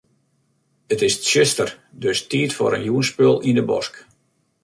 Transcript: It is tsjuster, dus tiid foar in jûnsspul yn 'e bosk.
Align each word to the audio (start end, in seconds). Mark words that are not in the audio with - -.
It 0.95 1.01
is 1.07 1.15
tsjuster, 1.25 1.69
dus 2.03 2.19
tiid 2.29 2.51
foar 2.57 2.75
in 2.77 2.85
jûnsspul 2.87 3.35
yn 3.49 3.59
'e 3.59 3.65
bosk. 3.69 3.93